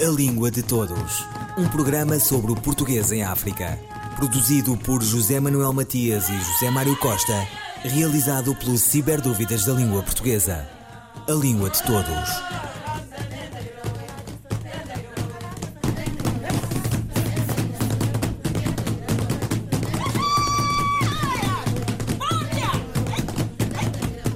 [0.00, 1.26] A Língua de Todos.
[1.58, 3.76] Um programa sobre o português em África.
[4.14, 7.34] Produzido por José Manuel Matias e José Mário Costa.
[7.82, 10.68] Realizado pelo Ciberdúvidas da Língua Portuguesa.
[11.26, 12.28] A Língua de Todos.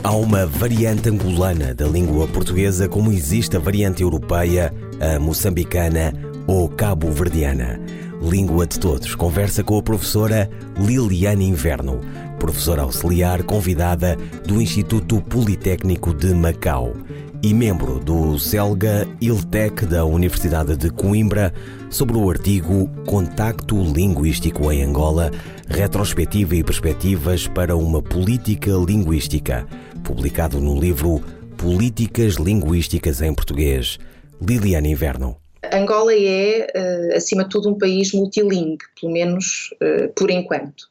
[0.02, 6.14] Há uma variante angolana da língua portuguesa, como existe a variante europeia, a moçambicana
[6.46, 7.80] ou cabo-verdiana.
[8.22, 12.00] Língua de Todos conversa com a professora Liliane Inverno,
[12.38, 14.16] professora auxiliar convidada
[14.46, 16.94] do Instituto Politécnico de Macau
[17.42, 21.52] e membro do CELGA ILTEC da Universidade de Coimbra,
[21.90, 25.32] sobre o artigo Contacto Linguístico em Angola,
[25.66, 29.66] Retrospectiva e Perspectivas para uma Política Linguística,
[30.04, 31.20] publicado no livro
[31.56, 33.98] Políticas Linguísticas em Português.
[34.46, 35.36] Liliana Inverno.
[35.72, 40.84] Angola é, eh, acima de tudo, um país multilingue, pelo menos eh, por enquanto.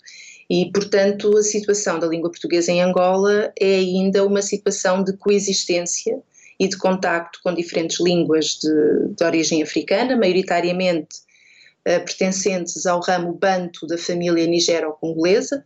[0.50, 6.20] E, portanto, a situação da língua portuguesa em Angola é ainda uma situação de coexistência
[6.60, 11.20] e de contacto com diferentes línguas de, de origem africana, maioritariamente
[11.88, 15.66] uh, pertencentes ao ramo banto da família nigero-congolesa,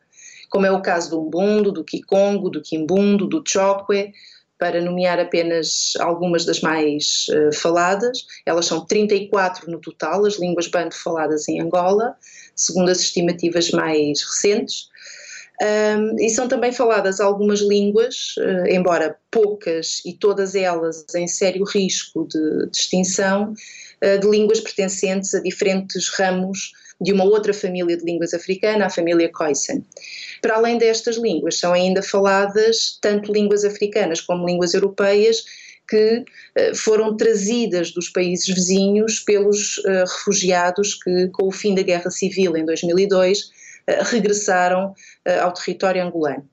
[0.50, 4.14] como é o caso do Umbundo, do Kikongo, do Kimbundo, do Chokwe,
[4.58, 8.26] para nomear apenas algumas das mais uh, faladas.
[8.46, 12.16] Elas são 34 no total, as línguas banto faladas em Angola,
[12.56, 14.90] segundo as estimativas mais recentes.
[15.62, 21.64] Um, e são também faladas algumas línguas, uh, embora poucas e todas elas em sério
[21.64, 23.54] risco de, de extinção,
[24.04, 28.90] uh, de línguas pertencentes a diferentes ramos de uma outra família de línguas africana, a
[28.90, 29.82] família Khoisan.
[30.42, 35.44] Para além destas línguas, são ainda faladas tanto línguas africanas como línguas europeias
[35.88, 42.10] que uh, foram trazidas dos países vizinhos pelos refugiados que, com o fim da Guerra
[42.10, 43.52] Civil em 2002,
[43.88, 46.48] eh, regressaram eh, ao território angolano.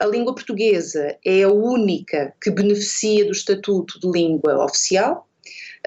[0.00, 5.27] A língua portuguesa é a única que beneficia do estatuto de língua oficial,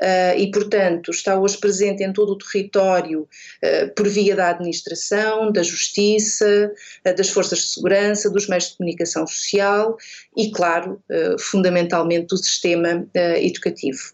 [0.01, 5.51] Uh, e, portanto, está hoje presente em todo o território uh, por via da administração,
[5.51, 6.73] da justiça,
[7.06, 9.95] uh, das forças de segurança, dos meios de comunicação social
[10.35, 11.00] e, claro,
[11.40, 14.13] fundamentalmente do sistema educativo.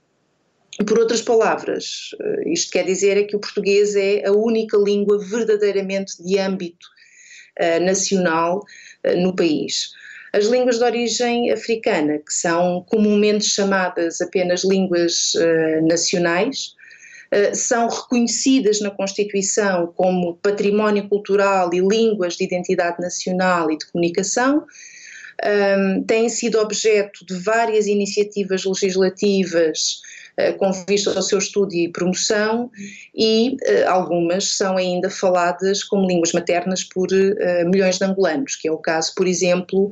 [0.85, 2.09] Por outras palavras,
[2.45, 6.87] isto quer dizer é que o português é a única língua verdadeiramente de âmbito
[7.81, 8.63] nacional
[9.17, 9.91] no país.
[10.33, 16.75] As línguas de origem africana, que são comumente chamadas apenas línguas uh, nacionais,
[17.53, 24.65] são reconhecidas na Constituição como património cultural e línguas de identidade nacional e de comunicação,
[25.43, 30.01] um, têm sido objeto de várias iniciativas legislativas
[30.57, 32.69] com vista ao seu estudo e promoção,
[33.15, 38.67] e eh, algumas são ainda faladas como línguas maternas por eh, milhões de angolanos, que
[38.67, 39.91] é o caso, por exemplo,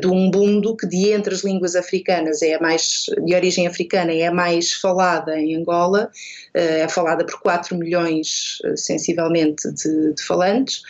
[0.00, 4.26] do umbundo, que de entre as línguas africanas é a mais, de origem africana, é
[4.26, 6.10] a mais falada em Angola,
[6.52, 10.82] é falada por 4 milhões, sensivelmente, de, de falantes.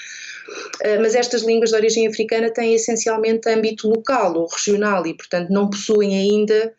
[1.01, 5.69] Mas estas línguas de origem africana têm essencialmente âmbito local ou regional e, portanto, não
[5.69, 6.73] possuem ainda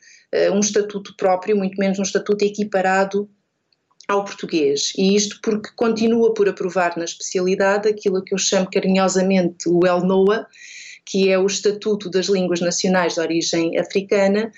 [0.51, 3.29] um estatuto próprio, muito menos um estatuto equiparado
[4.07, 4.93] ao português.
[4.97, 10.47] E isto porque continua por aprovar na especialidade aquilo que eu chamo carinhosamente o ELNOA,
[11.05, 14.51] que é o Estatuto das Línguas Nacionais de Origem Africana,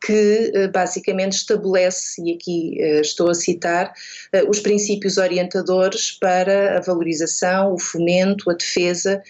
[0.00, 3.92] que eh, basicamente estabelece, e aqui eh, estou a citar,
[4.48, 9.20] os princípios orientadores para a valorização, o fomento, a defesa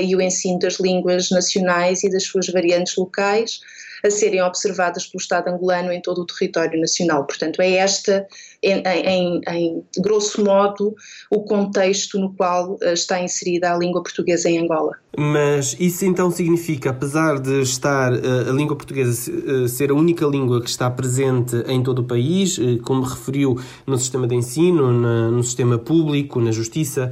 [0.00, 3.60] e o ensino das línguas nacionais e das suas variantes locais,
[4.04, 7.26] a serem observadas pelo Estado angolano em todo o território nacional.
[7.26, 8.26] Portanto, é esta,
[8.62, 10.94] em, em, em grosso modo,
[11.30, 14.96] o contexto no qual eh, está inserida a língua portuguesa em Angola.
[15.16, 20.26] Mas isso então significa, apesar de estar eh, a língua portuguesa eh, ser a única
[20.26, 25.42] língua que está presente em todo o país, como referiu no sistema de ensino, no
[25.42, 27.10] sistema público, na justiça,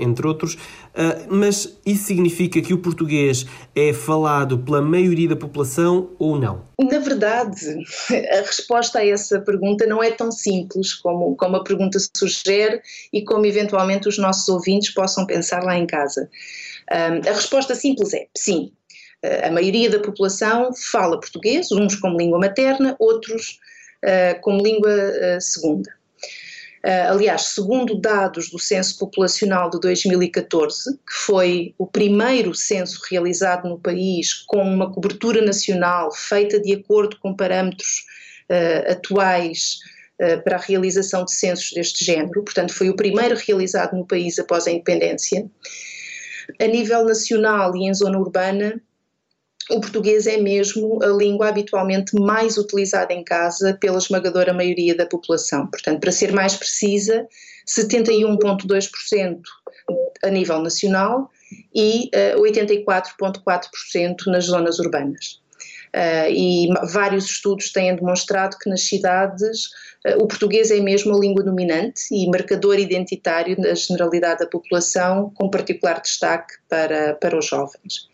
[0.00, 0.56] entre outros,
[1.28, 3.44] mas isso significa que o português
[3.74, 6.62] é falado pela maioria da população ou não?
[6.78, 7.78] Na verdade,
[8.30, 12.80] a resposta a essa pergunta não é tão simples como, como a pergunta sugere
[13.12, 16.30] e como eventualmente os nossos ouvintes possam pensar lá em casa.
[16.88, 18.70] A resposta simples é sim.
[19.24, 23.58] Uh, a maioria da população fala português, uns como língua materna, outros
[24.42, 25.90] como língua segunda.
[26.84, 33.66] Uh, aliás, segundo dados do Censo Populacional de 2014, que foi o primeiro censo realizado
[33.66, 38.04] no país com uma cobertura nacional feita de acordo com parâmetros
[38.50, 39.78] uh, atuais
[40.44, 44.64] para a realização de censos deste género, portanto, foi o primeiro realizado no país após
[44.64, 45.44] a independência.
[46.60, 48.80] A nível nacional e em zona urbana,
[49.70, 55.06] o português é mesmo a língua habitualmente mais utilizada em casa pela esmagadora maioria da
[55.06, 55.66] população.
[55.68, 57.26] Portanto, para ser mais precisa,
[57.66, 59.40] 71,2%
[60.22, 61.30] a nível nacional
[61.74, 65.42] e uh, 84,4% nas zonas urbanas.
[65.94, 69.66] Uh, e vários estudos têm demonstrado que nas cidades
[70.04, 75.32] uh, o português é mesmo a língua dominante e marcador identitário da generalidade da população,
[75.36, 78.08] com particular destaque para, para os jovens.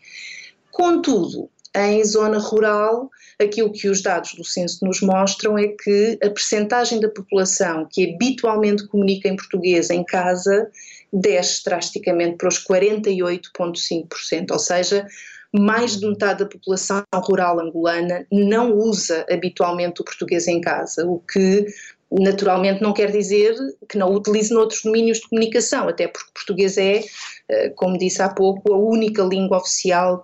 [0.71, 3.09] Contudo, em zona rural,
[3.39, 8.13] aquilo que os dados do censo nos mostram é que a percentagem da população que
[8.13, 10.69] habitualmente comunica em português em casa
[11.11, 15.07] desce drasticamente para os 48,5%, ou seja,
[15.53, 21.19] mais de metade da população rural angolana não usa habitualmente o português em casa, o
[21.19, 21.65] que
[22.11, 23.55] naturalmente não quer dizer
[23.87, 27.01] que não utilize noutros domínios de comunicação, até porque o português é,
[27.49, 30.23] eh, como disse há pouco, a única língua oficial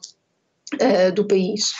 [0.73, 1.73] uh, do país.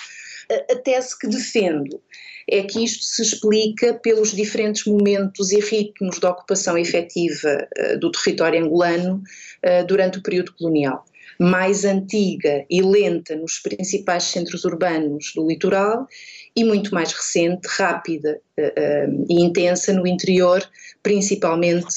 [0.71, 2.01] A tese que defendo
[2.49, 8.09] é que isto se explica pelos diferentes momentos e ritmos de ocupação efetiva uh, do
[8.11, 9.21] território angolano
[9.65, 11.03] uh, durante o período colonial.
[11.39, 16.07] Mais antiga e lenta nos principais centros urbanos do litoral
[16.55, 20.63] e muito mais recente, rápida uh, e intensa no interior,
[21.03, 21.95] principalmente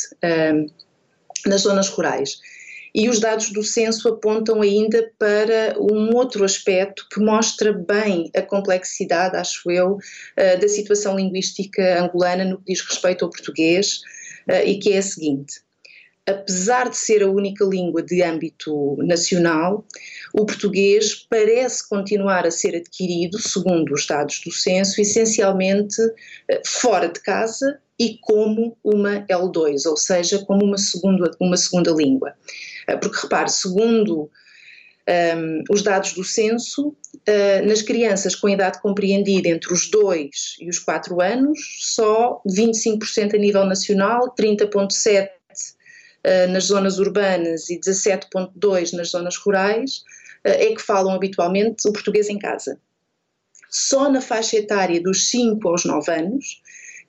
[1.47, 2.39] nas zonas rurais.
[2.95, 8.43] E os dados do censo apontam ainda para um outro aspecto que mostra bem a
[8.43, 9.99] complexidade, acho eu,
[10.37, 14.01] eh, da situação linguística angolana no que diz respeito ao português,
[14.49, 15.61] eh, e que é a seguinte.
[16.27, 19.85] Apesar de ser a única língua de âmbito nacional,
[20.33, 26.01] o português parece continuar a ser adquirido, segundo os dados do censo, essencialmente
[26.49, 31.91] eh, fora de casa e como uma L2, ou seja, como uma segunda, uma segunda
[31.91, 32.33] língua.
[32.91, 34.31] Eh, porque repare, segundo
[35.09, 40.69] um, os dados do censo, uh, nas crianças com idade compreendida entre os 2 e
[40.69, 45.31] os 4 anos, só 25% a nível nacional, 30,7% uh,
[46.23, 50.03] eh, nas zonas urbanas e 17,2% nas zonas rurais,
[50.43, 52.79] é que falam habitualmente o português em casa.
[53.69, 56.63] Só na faixa etária dos 5 aos 9 anos,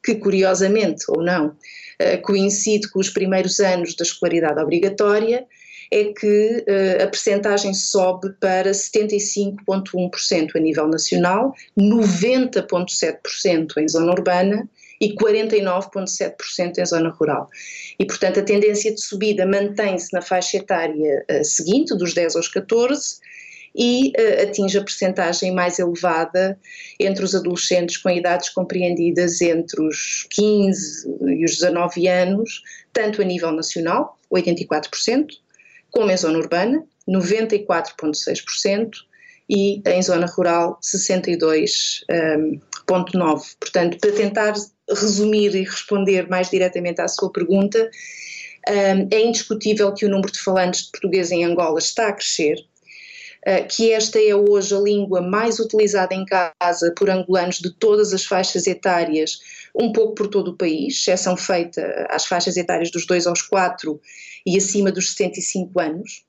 [0.04, 1.56] que curiosamente ou não,
[2.24, 5.48] coincide com os primeiros anos da escolaridade obrigatória,
[5.92, 14.70] é que uh, a percentagem sobe para 75,1% a nível nacional, 90,7% em zona urbana
[15.02, 17.50] e 49,7% em zona rural.
[18.00, 22.48] E, portanto, a tendência de subida mantém-se na faixa etária uh, seguinte, dos 10 aos
[22.48, 23.20] 14,
[23.76, 26.58] e uh, atinge a percentagem mais elevada
[26.98, 33.26] entre os adolescentes com idades compreendidas entre os 15 e os 19 anos, tanto a
[33.26, 35.42] nível nacional, 84%,
[35.92, 38.92] como em zona urbana, 94,6%,
[39.50, 42.06] e em zona rural, 62,9%.
[42.10, 42.60] Um,
[43.60, 44.54] Portanto, para tentar
[44.90, 47.90] resumir e responder mais diretamente à sua pergunta,
[48.70, 52.66] um, é indiscutível que o número de falantes de português em Angola está a crescer,
[53.70, 58.24] que esta é hoje a língua mais utilizada em casa por angolanos de todas as
[58.24, 59.40] faixas etárias,
[59.76, 64.00] um pouco por todo o país, exceção feita às faixas etárias dos 2 aos 4
[64.46, 66.24] e acima dos 75 anos.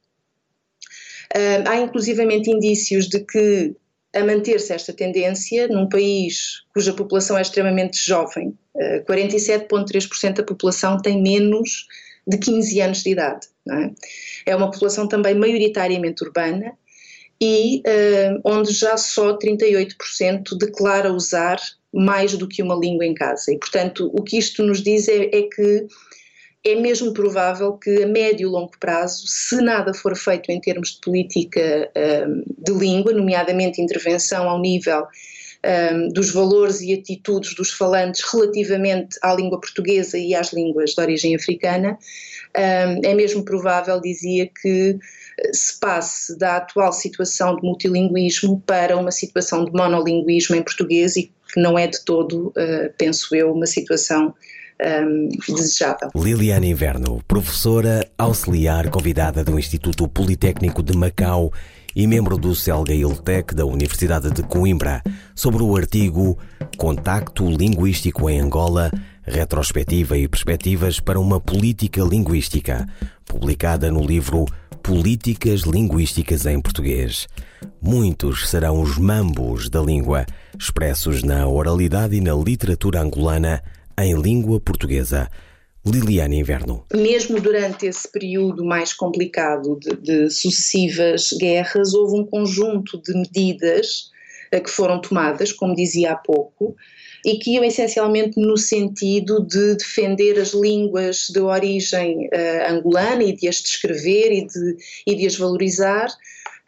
[1.34, 3.74] Uh, há inclusivamente indícios de que,
[4.14, 11.00] a manter-se esta tendência, num país cuja população é extremamente jovem, uh, 47,3% da população
[11.00, 11.86] tem menos
[12.26, 13.48] de 15 anos de idade.
[14.46, 14.50] É?
[14.52, 14.56] é?
[14.56, 16.76] uma população também maioritariamente urbana
[17.44, 21.58] e uh, onde já só 38% declara usar
[21.92, 23.52] mais do que uma língua em casa.
[23.52, 25.86] E, portanto, o que isto nos diz é, é que
[26.64, 30.92] é mesmo provável que a médio e longo prazo, se nada for feito em termos
[30.92, 31.90] de política
[32.28, 35.04] um, de língua, nomeadamente intervenção ao nível
[35.64, 41.00] um, dos valores e atitudes dos falantes relativamente à língua portuguesa e às línguas de
[41.00, 41.98] origem africana,
[42.56, 44.98] um, é mesmo provável, dizia, que
[45.38, 51.16] eh, se passe da atual situação de multilinguismo para uma situação de monolinguismo em português
[51.16, 54.34] e que não é de todo, uh, penso eu, uma situação
[54.82, 56.10] um, desejável.
[56.14, 61.52] Liliana Inverno, professora auxiliar convidada do Instituto Politécnico de Macau
[61.94, 65.02] e membro do CELGA-ILTEC da Universidade de Coimbra,
[65.34, 66.38] sobre o artigo
[66.76, 68.90] Contacto Linguístico em Angola,
[69.22, 72.86] Retrospectiva e Perspectivas para uma Política Linguística,
[73.24, 74.46] publicada no livro
[74.82, 77.28] Políticas Linguísticas em Português.
[77.80, 80.26] Muitos serão os mambos da língua,
[80.58, 83.62] expressos na oralidade e na literatura angolana
[83.98, 85.28] em língua portuguesa.
[85.84, 86.86] Liliana Inverno.
[86.94, 94.10] Mesmo durante esse período mais complicado de, de sucessivas guerras, houve um conjunto de medidas
[94.52, 96.76] eh, que foram tomadas, como dizia há pouco,
[97.24, 103.32] e que iam essencialmente no sentido de defender as línguas de origem uh, angolana e
[103.32, 106.08] de as descrever e de, e de as valorizar,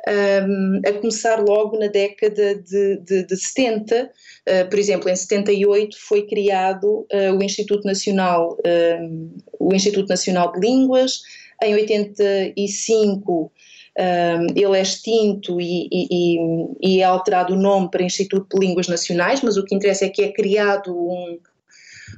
[0.08, 4.10] um, a começar logo na década de, de, de 70.
[4.46, 8.58] Uh, por exemplo, em 78 foi criado uh, o Instituto Nacional,
[9.00, 11.22] um, o Instituto Nacional de Línguas.
[11.62, 13.52] Em 85
[13.96, 16.38] um, ele é extinto e, e,
[16.82, 20.08] e, é alterado o nome para Instituto de Línguas Nacionais, mas o que interessa é
[20.08, 21.38] que é criado um,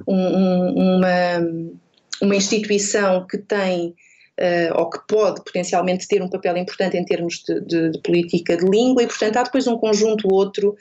[0.07, 1.77] um, uma,
[2.21, 3.95] uma instituição que tem
[4.39, 8.55] uh, ou que pode potencialmente ter um papel importante em termos de, de, de, política
[8.55, 10.75] de língua, e portanto há depois um conjunto outro.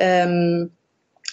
[0.00, 0.70] Um,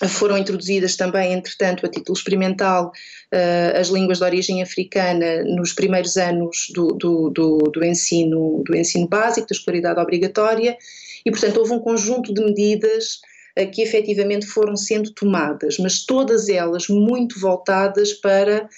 [0.10, 2.92] foram introduzidas também, entretanto, a título experimental,
[3.34, 8.76] uh, as línguas de origem africana nos primeiros anos do, do, do, do, ensino, do
[8.76, 10.78] ensino básico, da escolaridade obrigatória,
[11.26, 13.22] e, portanto, houve um conjunto de medidas
[13.60, 18.70] uh, que efetivamente foram sendo tomadas, mas todas elas muito voltadas para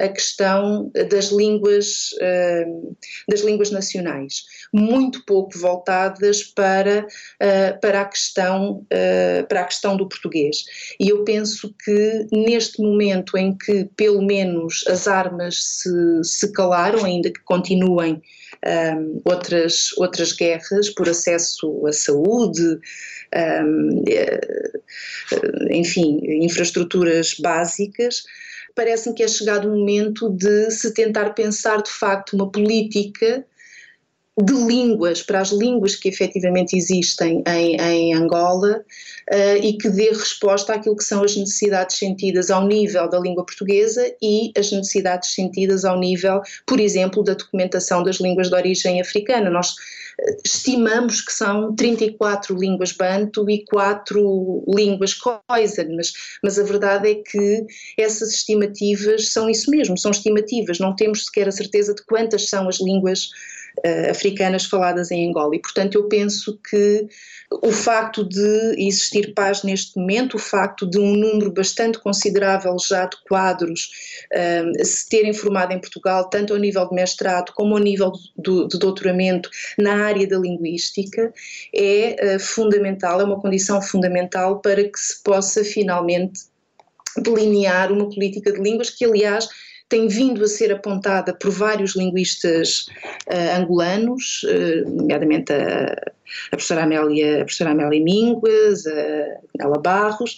[0.00, 2.96] a questão das línguas, uh,
[3.28, 8.86] das línguas nacionais, muito pouco voltadas para, uh, para, a questão,
[9.48, 10.64] para a questão do português.
[10.98, 15.90] E eu penso que neste momento em que pelo menos as armas se,
[16.24, 18.22] se calaram, ainda que continuem
[18.66, 22.78] um, outras, outras guerras por acesso à saúde,
[23.64, 24.04] um,
[25.70, 28.24] enfim, infraestruturas básicas,
[28.74, 33.44] parece-me que é chegado o momento de se tentar pensar de facto uma política
[34.38, 38.82] de línguas, para as línguas que efetivamente existem em, em Angola
[39.30, 43.44] uh, e que dê resposta àquilo que são as necessidades sentidas ao nível da língua
[43.44, 49.00] portuguesa e as necessidades sentidas ao nível, por exemplo, da documentação das línguas de origem
[49.00, 49.50] africana.
[49.50, 49.74] Nós
[50.44, 57.14] estimamos que são 34 línguas banto e 4 línguas khoisan, mas, mas a verdade é
[57.14, 57.66] que
[57.98, 62.68] essas estimativas são isso mesmo, são estimativas, não temos sequer a certeza de quantas são
[62.68, 63.30] as línguas
[63.78, 65.54] uh, africanas faladas em Angola.
[65.54, 67.06] E, portanto, eu penso que
[67.62, 73.06] o facto de existir paz neste momento, o facto de um número bastante considerável já
[73.06, 73.90] de quadros
[74.32, 78.68] uh, se terem formado em Portugal, tanto ao nível de mestrado como ao nível de,
[78.68, 81.32] de doutoramento na área da linguística,
[81.74, 86.50] é uh, fundamental, é uma condição fundamental para que se possa finalmente
[87.16, 89.48] delinear uma política de línguas que, aliás,
[89.90, 92.86] tem vindo a ser apontada por vários linguistas
[93.28, 100.36] uh, angolanos, uh, nomeadamente a, a, professora Amélia, a Amélia Mínguez, a Ela Barros,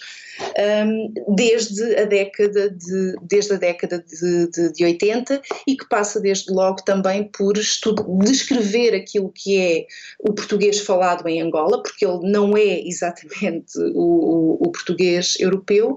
[0.85, 6.19] um, desde a década de, desde a década de, de, de 80 e que passa
[6.19, 9.85] desde logo também por descrever aquilo que é
[10.19, 15.95] o português falado em Angola, porque ele não é exatamente o, o, o português europeu,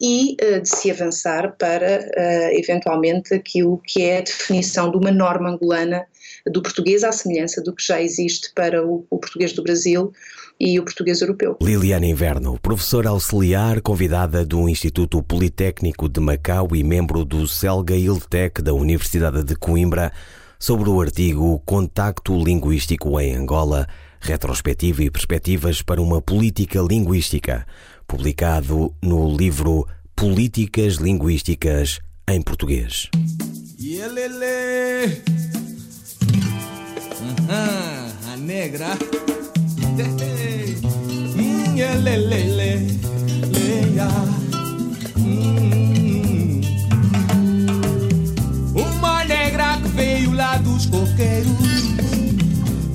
[0.00, 5.10] e uh, de se avançar para uh, eventualmente aquilo que é a definição de uma
[5.10, 6.06] norma angolana
[6.46, 10.12] do português, à semelhança do que já existe para o, o português do Brasil
[10.60, 11.56] e o português europeu.
[11.62, 18.60] Liliana Inverno, professora auxiliar convidada do Instituto Politécnico de Macau e membro do Celga Iltec
[18.62, 20.12] da Universidade de Coimbra,
[20.58, 23.86] sobre o artigo Contacto Linguístico em Angola,
[24.20, 27.64] retrospectiva e perspectivas para uma política linguística,
[28.06, 29.86] publicado no livro
[30.16, 33.08] Políticas Linguísticas em Português.
[33.80, 35.22] Yelele.
[37.20, 38.88] Uhum, a negra.
[45.16, 46.60] Hum.
[48.74, 51.56] Uma negra que veio lá dos coqueiros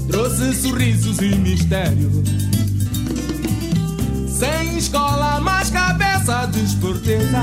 [0.08, 2.24] trouxe sorrisos e mistério.
[4.28, 7.42] Sem escola, mais cabeça de esperteza.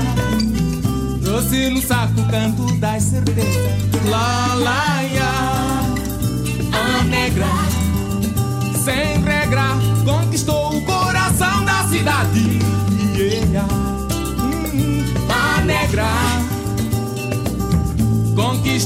[1.23, 3.71] Trouxe no saco canto das certezas.
[4.09, 5.81] Lá, lá, ya,
[6.71, 7.81] a negra
[8.83, 11.10] sem regra, conquistou o coração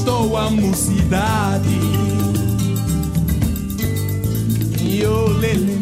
[0.06, 1.80] conquistou a mocidade.
[5.40, 5.76] Lele,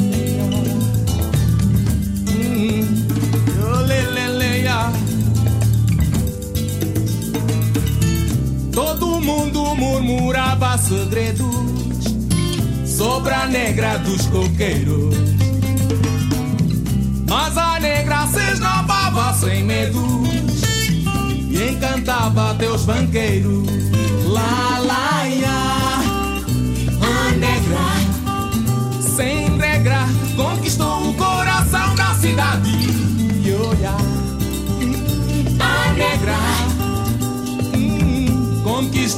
[8.73, 11.47] Todo mundo murmurava segredos
[12.85, 15.15] sobre a negra dos coqueiros.
[17.29, 20.03] Mas a negra se esnobava sem medos
[21.51, 23.84] e encantava teus banqueiros.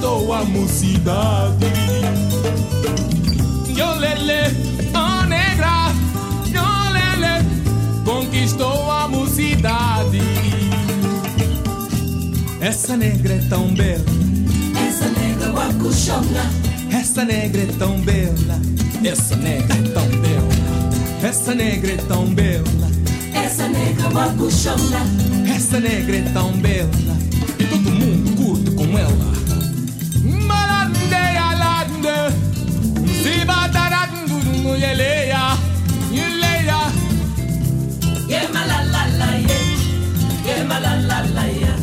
[0.07, 1.67] Conquistou a mocidade.
[3.77, 4.57] Yolele,
[4.95, 5.93] a negra,
[6.47, 7.45] yolele,
[8.05, 10.21] conquistou a mocidade.
[12.61, 14.05] Essa negra é tão bela,
[14.89, 16.51] Essa nega wakushonga,
[16.91, 18.61] essa negra é tão bela,
[19.05, 22.91] essa negra é tão bela, essa negra é tão bela,
[23.35, 25.01] essa nega wakushonga,
[25.55, 27.17] essa negra é tão bela,
[27.59, 29.46] e todo mundo curte com ela.
[34.75, 35.57] Yeleia.
[38.29, 39.65] yeah ma la la la yeah,
[40.47, 41.77] yeah ma la la la yeah,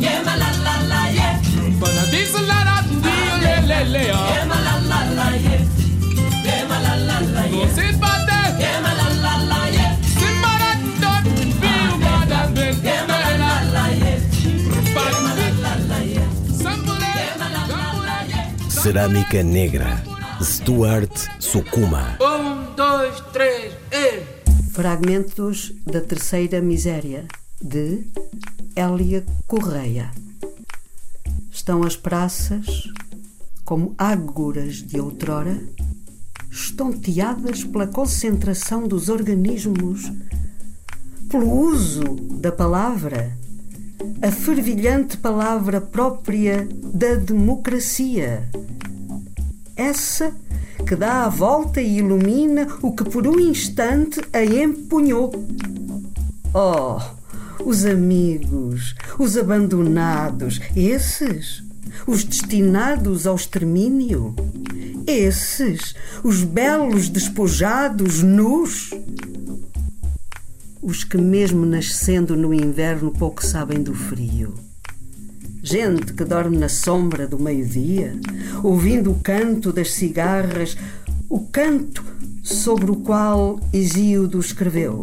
[0.00, 1.34] yeah ma la la la yeah,
[1.80, 3.10] Banadizlaradu,
[3.44, 4.16] yeleleia.
[4.16, 4.44] yeah.
[4.48, 5.62] Ma la la la yeah,
[6.46, 11.12] yeah ma la la la yeah, Zibate, yeah ma la la la yeah, zibaradu,
[11.60, 13.00] biubadadu, yeah.
[13.08, 14.18] ma la la la yeah,
[14.64, 16.28] yeah ma la la la yeah,
[16.62, 18.82] Sambure, yeah ma la la la yeah.
[18.82, 19.92] Cerâmica Negra.
[20.40, 21.16] Stuart
[21.50, 22.18] Sukuma.
[22.20, 24.70] Um, dois, três, e.
[24.70, 27.26] Fragmentos da Terceira Miséria,
[27.58, 28.04] de
[28.76, 30.10] Hélia Correia.
[31.50, 32.92] Estão as praças,
[33.64, 35.58] como ágoras de outrora,
[36.50, 40.12] estonteadas pela concentração dos organismos,
[41.30, 42.02] pelo uso
[42.42, 43.38] da palavra,
[44.20, 48.46] a fervilhante palavra própria da democracia.
[49.74, 50.36] Essa
[50.88, 55.30] que dá a volta e ilumina o que por um instante a empunhou.
[56.54, 56.98] Oh,
[57.62, 61.62] os amigos, os abandonados, esses,
[62.06, 64.34] os destinados ao extermínio,
[65.06, 68.90] esses, os belos despojados, nus,
[70.80, 74.54] os que, mesmo nascendo no inverno, pouco sabem do frio.
[75.70, 78.18] Gente que dorme na sombra do meio-dia,
[78.64, 80.74] ouvindo o canto das cigarras,
[81.28, 82.02] o canto
[82.42, 85.02] sobre o qual Hesíodo escreveu.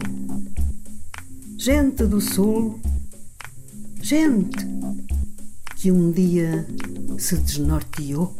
[1.56, 2.80] Gente do sul,
[4.01, 4.58] gente
[5.75, 6.65] que um dia
[7.19, 8.36] se desnorteou.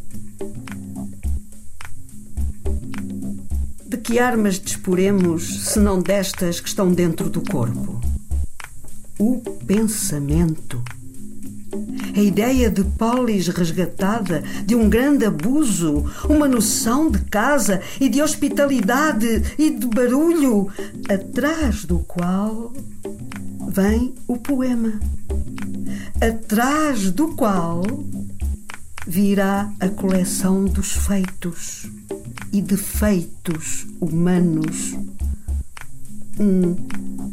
[3.86, 8.00] De que armas disporemos se não destas que estão dentro do corpo?
[9.16, 10.82] O pensamento.
[12.16, 18.22] A ideia de polis resgatada, de um grande abuso, uma noção de casa e de
[18.22, 20.66] hospitalidade e de barulho,
[21.10, 22.72] atrás do qual
[23.68, 24.98] vem o poema,
[26.18, 27.82] atrás do qual
[29.06, 31.86] virá a coleção dos feitos
[32.50, 34.96] e defeitos humanos.
[36.40, 36.76] Um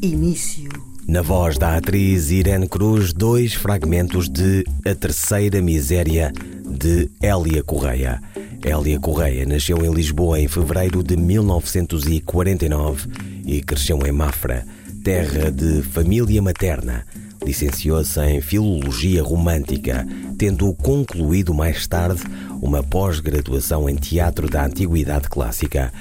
[0.02, 0.73] início.
[1.14, 6.34] Na voz da atriz Irene Cruz, dois fragmentos de A Terceira Miséria
[6.66, 8.20] de Hélia Correia.
[8.66, 13.08] Hélia Correia nasceu em Lisboa em fevereiro de 1949
[13.46, 14.66] e cresceu em Mafra,
[15.04, 17.06] terra de família materna.
[17.46, 22.24] Licenciou-se em Filologia Romântica, tendo concluído mais tarde
[22.60, 25.94] uma pós-graduação em Teatro da Antiguidade Clássica.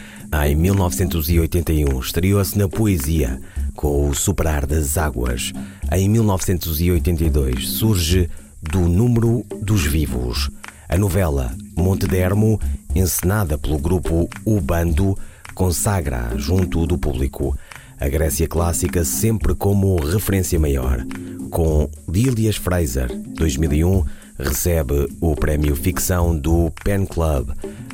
[0.47, 3.39] Em 1981, estreou-se na poesia
[3.75, 5.53] com o Superar das Águas.
[5.91, 8.29] Em 1982, surge
[8.63, 10.51] Do Número dos Vivos.
[10.89, 12.61] A novela Monte Dermo,
[12.95, 15.17] encenada pelo grupo O Bando,
[15.55, 17.57] consagra junto do público.
[17.99, 21.05] A Grécia clássica sempre como referência maior.
[21.51, 24.05] Com Lilias Fraser, 2001,
[24.39, 27.51] recebe o prémio Ficção do Pen Club.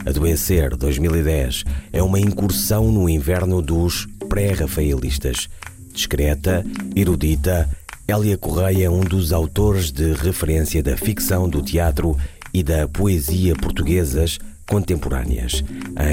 [0.06, 5.48] Adoecer, 2010, é uma incursão no inverno dos pré-rafaelistas.
[5.92, 7.68] Discreta, erudita,
[8.06, 12.16] Hélia Correia é um dos autores de referência da ficção do teatro
[12.54, 15.62] e da poesia portuguesas contemporâneas.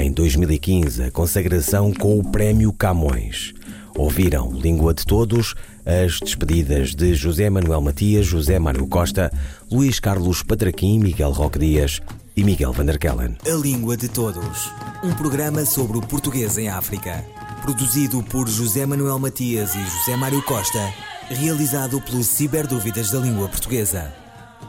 [0.02, 3.54] Em 2015, a consagração com o Prémio Camões.
[3.96, 5.54] Ouviram Língua de Todos,
[5.86, 9.32] as despedidas de José Manuel Matias, José Mário Costa,
[9.70, 12.02] Luís Carlos Patraquim, Miguel Roque Dias
[12.36, 13.36] e Miguel Vanderkellen.
[13.46, 14.70] A Língua de Todos.
[15.02, 17.24] Um programa sobre o português em África.
[17.66, 20.94] Produzido por José Manuel Matias e José Mário Costa.
[21.28, 24.14] Realizado pelos Ciberdúvidas da Língua Portuguesa.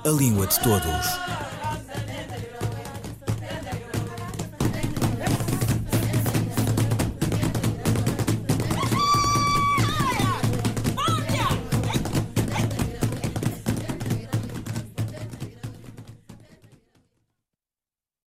[0.04, 1.57] A Língua de Todos.